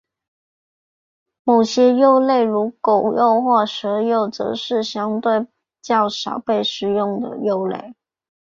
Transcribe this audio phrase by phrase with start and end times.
[1.43, 5.45] 某些肉类如狗肉或蛇肉则是相对
[5.79, 7.93] 较少被食用的肉类。